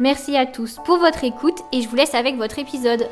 [0.00, 3.08] Merci à tous pour votre écoute et je vous laisse avec votre épisode.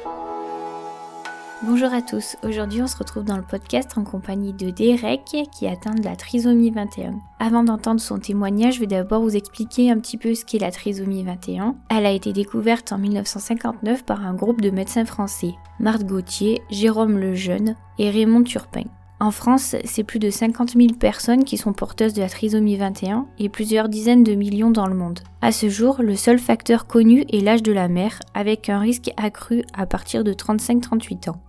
[1.64, 5.66] Bonjour à tous, aujourd'hui on se retrouve dans le podcast en compagnie de Derek qui
[5.66, 7.14] atteint de la trisomie 21.
[7.40, 10.70] Avant d'entendre son témoignage, je vais d'abord vous expliquer un petit peu ce qu'est la
[10.70, 11.74] trisomie 21.
[11.88, 17.18] Elle a été découverte en 1959 par un groupe de médecins français, Marthe Gauthier, Jérôme
[17.18, 18.84] Lejeune et Raymond Turpin.
[19.18, 23.26] En France, c'est plus de 50 000 personnes qui sont porteuses de la trisomie 21
[23.38, 25.20] et plusieurs dizaines de millions dans le monde.
[25.40, 29.10] À ce jour, le seul facteur connu est l'âge de la mère, avec un risque
[29.16, 31.40] accru à partir de 35-38 ans.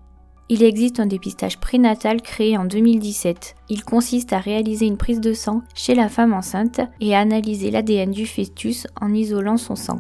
[0.48, 3.56] Il existe un dépistage prénatal créé en 2017.
[3.68, 7.70] Il consiste à réaliser une prise de sang chez la femme enceinte et à analyser
[7.70, 10.00] l'ADN du fœtus en isolant son sang.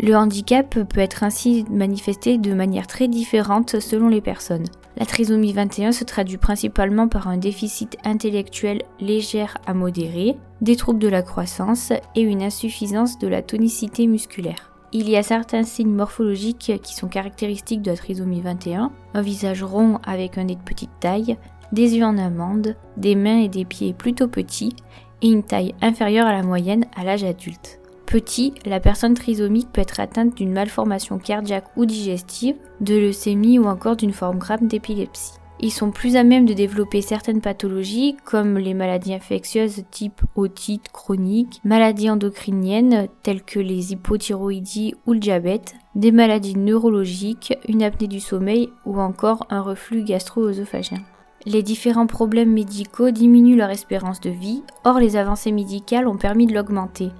[0.00, 4.66] Le handicap peut être ainsi manifesté de manière très différente selon les personnes.
[4.96, 10.98] La trisomie 21 se traduit principalement par un déficit intellectuel légère à modéré, des troubles
[10.98, 14.72] de la croissance et une insuffisance de la tonicité musculaire.
[14.92, 19.64] Il y a certains signes morphologiques qui sont caractéristiques de la trisomie 21, un visage
[19.64, 21.36] rond avec un nez de petite taille,
[21.72, 24.76] des yeux en amande, des mains et des pieds plutôt petits
[25.22, 27.80] et une taille inférieure à la moyenne à l'âge adulte.
[28.06, 33.64] Petit, la personne trisomique peut être atteinte d'une malformation cardiaque ou digestive, de leucémie ou
[33.64, 35.34] encore d'une forme grave d'épilepsie.
[35.60, 40.90] Ils sont plus à même de développer certaines pathologies comme les maladies infectieuses type otite
[40.92, 48.08] chronique, maladies endocriniennes telles que les hypothyroïdies ou le diabète, des maladies neurologiques, une apnée
[48.08, 50.98] du sommeil ou encore un reflux gastro-œsophagien.
[51.46, 56.46] Les différents problèmes médicaux diminuent leur espérance de vie, or les avancées médicales ont permis
[56.46, 57.10] de l'augmenter.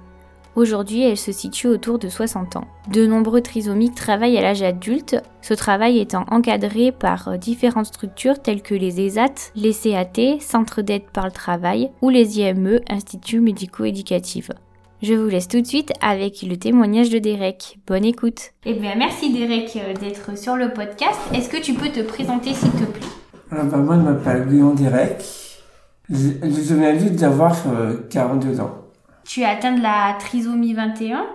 [0.55, 2.67] Aujourd'hui, elle se situe autour de 60 ans.
[2.89, 8.41] De nombreux trisomiques travaillent à l'âge adulte, ce travail étant encadré par euh, différentes structures
[8.41, 13.41] telles que les ESAT, les CAT, Centres d'aide par le travail, ou les IME, Instituts
[13.41, 14.51] médico-éducatifs.
[15.01, 17.77] Je vous laisse tout de suite avec le témoignage de Derek.
[17.85, 18.53] Bonne écoute.
[18.65, 21.19] Eh bien, merci Derek euh, d'être sur le podcast.
[21.33, 23.07] Est-ce que tu peux te présenter s'il te plaît?
[23.51, 25.21] Ah bah, Moi, je m'appelle Guillaume Derek.
[26.09, 27.57] Je, je viens juste d'avoir
[28.09, 28.84] 42 ans.
[29.25, 31.25] Tu es atteint de la trisomie 21.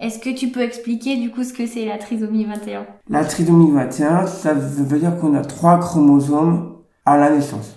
[0.00, 3.72] Est-ce que tu peux expliquer du coup ce que c'est la trisomie 21 La trisomie
[3.72, 6.76] 21, ça veut dire qu'on a trois chromosomes
[7.06, 7.74] à la naissance.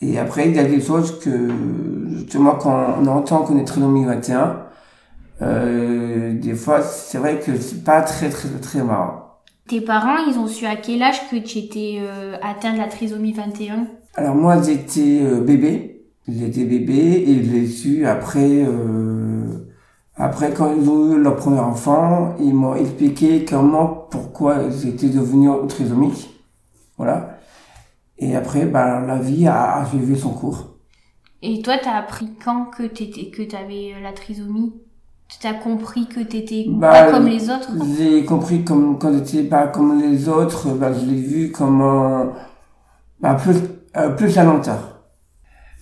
[0.00, 1.50] Et après, il y a des choses que,
[2.12, 4.62] justement, quand on entend qu'on est trisomie 21,
[5.42, 9.42] euh, des fois, c'est vrai que c'est pas très, très, très marrant.
[9.68, 12.88] Tes parents, ils ont su à quel âge que tu étais euh, atteint de la
[12.88, 15.99] trisomie 21 Alors moi, j'étais euh, bébé.
[16.30, 19.66] J'étais bébé et je l'ai su après, euh,
[20.14, 25.48] après quand ils ont eu leur premier enfant, ils m'ont expliqué comment, pourquoi j'étais devenu
[25.66, 26.30] trisomique.
[26.96, 27.38] Voilà.
[28.18, 30.76] Et après, ben, la vie a, a suivi son cours.
[31.42, 34.74] Et toi, t'as appris quand que t'étais, que t'avais la trisomie?
[35.40, 37.70] Tu as compris que t'étais bah, pas comme les autres?
[37.96, 42.24] J'ai compris comme, quand j'étais pas comme les autres, ben, je l'ai vu comme, euh,
[43.20, 43.56] ben, plus,
[43.96, 44.99] euh, plus la lenteur.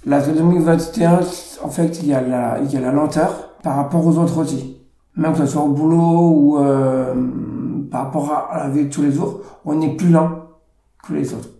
[0.08, 1.20] La 2021,
[1.62, 4.38] en fait, il y a la, il y a la lenteur par rapport aux autres
[4.38, 4.78] aussi.
[5.16, 7.12] Même que ce soit au boulot ou euh,
[7.90, 10.30] par rapport à, la vie de tous les jours, on est plus lent
[11.06, 11.50] que les autres.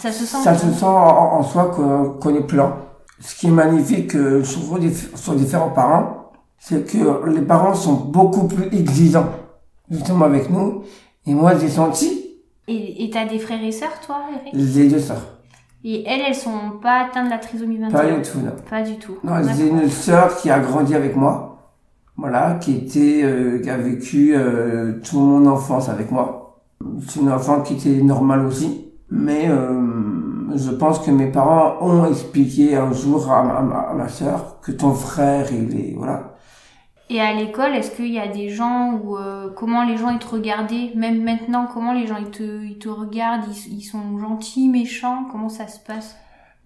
[0.00, 0.36] Ça se sent.
[0.44, 1.72] Ça se sent en, soi
[2.20, 2.76] qu'on est plus lent.
[3.18, 4.60] Ce qui est magnifique euh, sur,
[5.16, 9.30] sur différents parents, c'est que les parents sont beaucoup plus exigeants
[9.90, 10.84] justement avec nous.
[11.26, 12.36] Et moi, j'ai senti.
[12.68, 14.54] Et t'as des frères et sœurs, toi, Eric?
[14.54, 15.35] J'ai deux sœurs.
[15.88, 18.52] Et elles, elles sont pas atteintes de la trisomie 21 Pas du tout, non.
[18.68, 19.18] Pas du tout.
[19.22, 21.72] Non, j'ai une sœur qui a grandi avec moi.
[22.16, 26.58] Voilà, qui était, euh, qui a vécu euh, toute mon enfance avec moi.
[27.06, 28.90] C'est une enfant qui était normale aussi.
[29.10, 34.08] Mais euh, je pense que mes parents ont expliqué un jour à ma, à ma
[34.08, 35.94] sœur que ton frère, il est...
[35.96, 36.35] Voilà
[37.08, 40.18] et à l'école, est-ce qu'il y a des gens ou euh, comment les gens ils
[40.18, 44.18] te regardaient Même maintenant, comment les gens ils te, ils te regardent ils, ils, sont
[44.18, 46.16] gentils, méchants Comment ça se passe?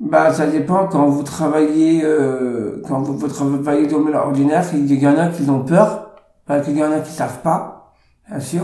[0.00, 0.86] Bah ça dépend.
[0.86, 5.62] Quand vous travaillez, euh, quand vous, travaillez dans l'ordinaire, il y en a qui ont
[5.62, 6.12] peur,
[6.46, 7.92] parce qu'il y en a qui savent pas,
[8.26, 8.62] bien sûr,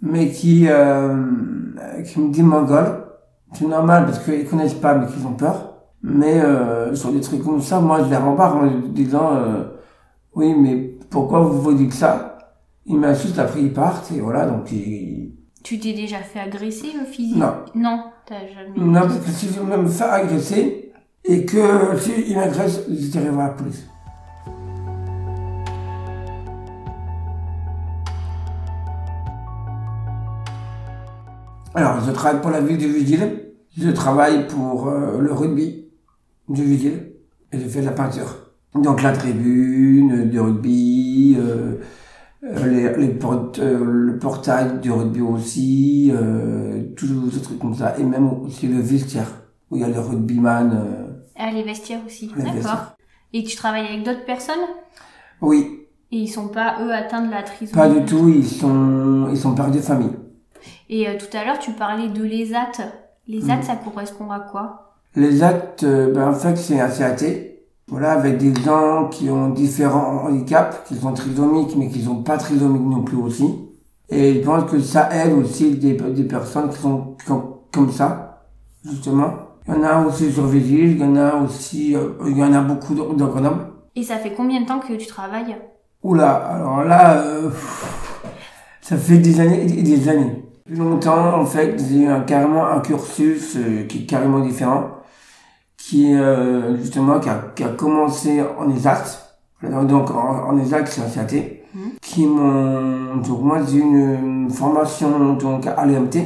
[0.00, 1.14] mais qui euh,
[2.06, 3.04] qui me disent mongol.
[3.52, 5.74] C'est normal parce qu'ils connaissent pas, mais qu'ils ont peur.
[6.02, 9.32] Mais euh, sur des trucs comme ça, moi je les rembarre en disant
[10.34, 12.38] oui, mais pourquoi vous vous dites ça?
[12.86, 15.32] Ils m'insultent, après ils partent, et voilà, donc ils...
[15.62, 17.36] Tu t'es déjà fait agresser euh, physique?
[17.36, 17.54] Non.
[17.76, 18.76] Non, t'as jamais.
[18.76, 20.92] Non, parce que si je me fais agresser,
[21.24, 23.86] et que s'ils m'agressent, je dirais voir police.
[31.76, 33.52] Alors, je travaille pour la ville de Vigile.
[33.78, 35.86] Je travaille pour euh, le rugby
[36.48, 37.12] de Vigile.
[37.52, 38.53] Et je fais de la peinture.
[38.74, 41.76] Donc la tribune de rugby, euh,
[42.44, 47.74] euh, les, les portes, euh, le portail du rugby aussi, euh, tous ces trucs comme
[47.74, 47.96] ça.
[47.98, 49.30] Et même aussi le vestiaire,
[49.70, 50.72] où il y a le rugbyman.
[50.74, 51.06] euh,
[51.36, 52.32] Ah, les vestiaires aussi.
[52.36, 52.96] Les D'accord.
[53.32, 54.60] Et tu travailles avec d'autres personnes?
[55.40, 59.28] Oui, Et ils sont pas, eux, atteints de la trisomie pas du tout, ils sont,
[59.30, 60.12] ils sont pères de famille.
[60.88, 62.72] Et euh, tout à l'heure, tu parlais de l'ESAT.
[63.26, 63.62] L'ESAT, Mm.
[63.62, 64.96] ça correspond à quoi?
[65.16, 67.53] Les euh, ben, en fait, c'est un CAT.
[67.88, 72.38] Voilà, avec des gens qui ont différents handicaps, qui sont trisomiques, mais qui sont pas
[72.38, 73.46] trisomiques non plus aussi.
[74.08, 77.42] Et je pense que ça aide aussi des, des personnes qui sont comme,
[77.72, 78.42] comme ça,
[78.84, 79.32] justement.
[79.66, 82.42] Il y en a aussi sur Vigile, il y en a aussi, euh, il y
[82.42, 83.66] en a beaucoup dans dans Grenoble.
[83.96, 85.56] Et ça fait combien de temps que tu travailles?
[86.02, 87.50] Oula, alors là, euh,
[88.82, 90.44] ça fait des années et des années.
[90.66, 94.88] Depuis longtemps, en fait, j'ai eu un, carrément un cursus euh, qui est carrément différent,
[95.86, 99.04] qui euh, justement qui a, qui a commencé en ESAT,
[99.62, 101.36] donc en, en ESAT c'est un CAT,
[101.74, 101.90] Mhm.
[102.00, 106.16] qui m'ont donc moi j'ai une, formation donc à l'EMT.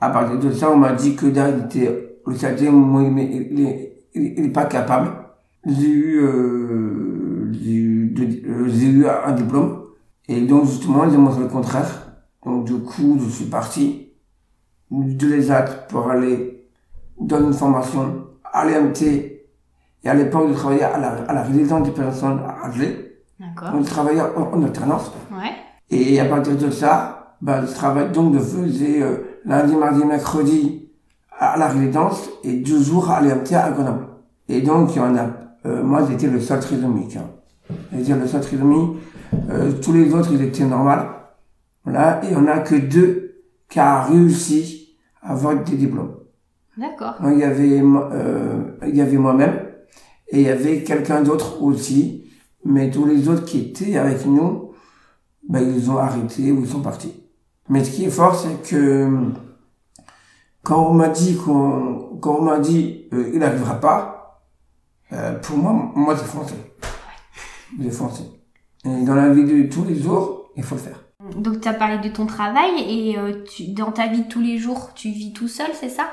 [0.00, 3.60] À partir de ça, on m'a dit que là, il était, le CAT, moi, il,
[3.60, 5.08] est- il, pas capable.
[5.64, 8.14] J'ai eu, euh, j'ai eu,
[8.46, 9.84] euh, eu un diplôme.
[10.28, 12.12] Et donc, justement, j'ai montré le contraire.
[12.44, 14.08] Donc, du coup, je suis parti
[14.90, 16.66] de l'ESAT pour aller
[17.18, 18.25] dans une formation
[18.56, 19.02] à l'EMT.
[20.04, 23.22] Et à l'époque, je travaillais à la, à la résidence des personnes âgées.
[23.38, 23.72] D'accord.
[23.74, 25.12] On travaillait en, en alternance.
[25.30, 25.52] Ouais.
[25.90, 30.88] Et à partir de ça, bah, je travaille, donc, je faisais euh, lundi, mardi, mercredi
[31.38, 34.06] à la résidence et deux jours à l'EMT à Grenoble.
[34.48, 35.26] Et donc, il y en a,
[35.66, 37.16] euh, moi, j'étais le seul trisomique.
[37.16, 37.28] Hein.
[37.90, 38.96] C'est-à-dire le seul trisomie.
[39.50, 41.02] Euh, tous les autres, ils étaient normaux.
[41.84, 42.20] Voilà.
[42.24, 46.14] Et on a que deux qui a réussi à avoir des diplômes.
[46.76, 47.14] D'accord.
[47.24, 49.60] Il y avait, euh, il y avait moi-même
[50.28, 52.24] et il y avait quelqu'un d'autre aussi.
[52.64, 54.72] Mais tous les autres qui étaient avec nous,
[55.48, 57.14] ben, ils ont arrêté ou ils sont partis.
[57.68, 59.08] Mais ce qui est fort, c'est que
[60.62, 64.42] quand on m'a dit qu'on, quand on m'a dit euh, il n'arrivera pas,
[65.12, 66.54] euh, pour moi, moi j'ai foncé.
[67.80, 68.24] J'ai foncé.
[68.84, 71.00] Et dans la vie de tous les jours, il faut le faire.
[71.34, 74.40] Donc, tu as parlé de ton travail et euh, tu, dans ta vie de tous
[74.40, 76.08] les jours, tu vis tout seul, c'est ça?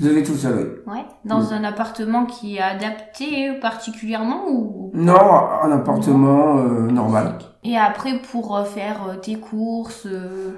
[0.00, 0.92] Je vais tout seul, oui.
[0.94, 1.04] Ouais.
[1.24, 1.46] Dans Oui.
[1.52, 4.90] un appartement qui est adapté particulièrement ou?
[4.94, 5.14] Non,
[5.62, 7.38] un appartement euh, normal.
[7.64, 10.52] Et après, pour euh, faire euh, tes courses, euh,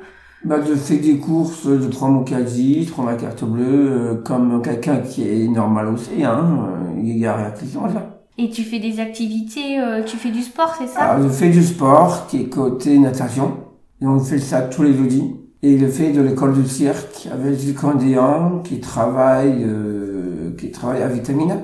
[0.45, 4.15] Bah, je fais des courses, je prends mon casier, je prends ma carte bleue, euh,
[4.23, 6.67] comme quelqu'un qui est normal aussi, hein.
[6.97, 7.93] euh, Il y a rien qui change,
[8.39, 11.01] et tu fais des activités, euh, tu fais du sport, c'est ça?
[11.01, 13.59] Alors, je fais du sport, qui est côté natation.
[14.01, 15.35] Et on fait ça tous les jeudis.
[15.63, 21.03] Et je fais de l'école du cirque avec Gilles Candéan, qui travaille, euh, qui travaille
[21.03, 21.61] à Vitamine,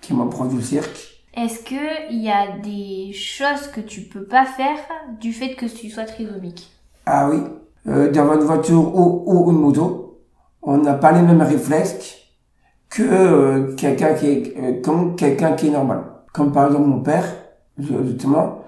[0.00, 1.24] qui est mon prof du cirque.
[1.34, 4.78] Est-ce que il y a des choses que tu peux pas faire
[5.20, 6.70] du fait que tu sois trisomique?
[7.06, 7.38] Ah oui,
[7.88, 10.20] euh, dans une voiture ou, ou une moto,
[10.62, 12.16] on n'a pas les mêmes réflexes
[12.88, 16.02] que euh, quelqu'un qui est euh, comme quelqu'un qui est normal.
[16.32, 17.24] Comme par exemple mon père,
[17.78, 18.64] justement,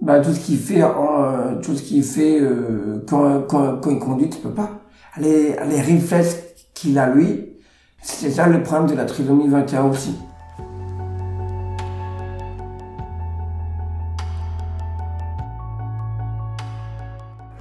[0.00, 3.98] bah, tout ce qu'il fait, euh, tout ce qu'il fait euh, quand, quand, quand il
[3.98, 4.70] conduit, tu peux pas.
[5.18, 6.36] Les, les réflexes
[6.74, 7.54] qu'il a lui,
[8.02, 10.16] c'est ça le problème de la trisomie 21 aussi.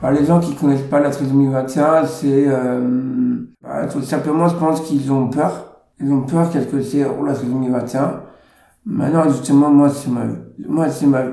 [0.01, 4.55] Bah, les gens qui connaissent pas la trisomie 21, c'est euh, bah, tout simplement, je
[4.55, 5.81] pense qu'ils ont peur.
[6.01, 8.21] Ils ont peur qu'est-ce que c'est oh, la trisomie 21.
[8.85, 10.25] Maintenant, justement, moi, c'est ma,
[10.67, 11.23] moi, c'est ma,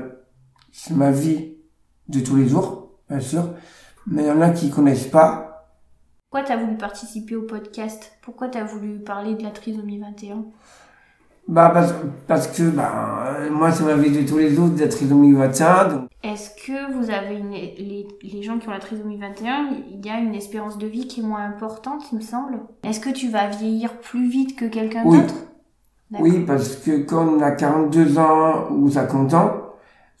[0.71, 1.53] c'est ma vie
[2.07, 3.43] de tous les jours, bien sûr.
[4.07, 5.67] Mais il y en a qui connaissent pas.
[6.29, 8.13] Pourquoi tu as voulu participer au podcast?
[8.21, 10.45] Pourquoi tu as voulu parler de la trisomie 21
[11.47, 11.93] Bah, parce,
[12.27, 15.87] parce que, bah, moi, c'est ma vie de tous les jours, de la trisomie 21.
[15.89, 17.51] Donc, Est-ce que vous avez une...
[17.51, 21.07] les, les gens qui ont la trisomie 21, il y a une espérance de vie
[21.07, 22.59] qui est moins importante, il me semble?
[22.83, 25.19] Est-ce que tu vas vieillir plus vite que quelqu'un Oui.
[25.19, 25.35] d'autre?
[26.19, 29.53] Oui, parce que quand on a 42 ans ou 50 ans,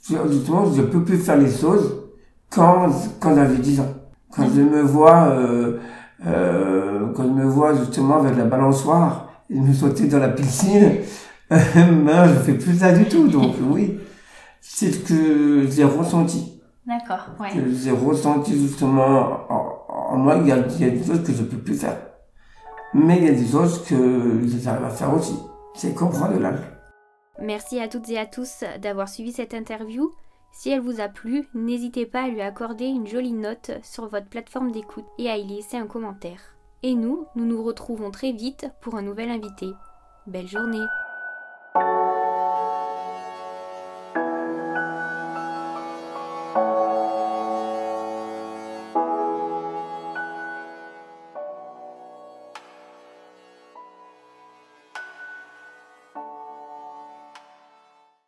[0.01, 2.01] justement, je peux plus faire les choses
[2.49, 2.89] quand,
[3.19, 3.93] quand j'avais 10 ans.
[4.35, 5.79] Quand je me vois, euh,
[6.25, 10.97] euh, quand je me vois justement avec la balançoire et me sauter dans la piscine,
[11.49, 13.27] ben, je fais plus ça du tout.
[13.27, 13.99] Donc oui,
[14.61, 16.61] c'est ce que j'ai ressenti.
[16.87, 17.49] D'accord, ouais.
[17.83, 21.43] J'ai ressenti justement en, moi, il y, a, il y, a, des choses que je
[21.43, 21.97] peux plus faire.
[22.93, 25.35] Mais il y a des choses que j'arrive à faire aussi.
[25.73, 26.59] C'est comprendre l'âge.
[27.39, 30.11] Merci à toutes et à tous d'avoir suivi cette interview.
[30.51, 34.27] Si elle vous a plu, n'hésitez pas à lui accorder une jolie note sur votre
[34.27, 36.55] plateforme d'écoute et à y laisser un commentaire.
[36.83, 39.67] Et nous, nous nous retrouvons très vite pour un nouvel invité.
[40.27, 40.85] Belle journée